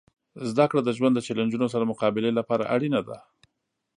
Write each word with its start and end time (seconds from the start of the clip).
زدهکړه 0.49 0.81
د 0.83 0.89
ژوند 0.97 1.13
د 1.15 1.19
چیلنجونو 1.27 1.67
سره 1.73 1.89
مقابلې 1.91 2.31
لپاره 2.39 2.69
اړینه 2.75 3.01
ده. 3.07 3.17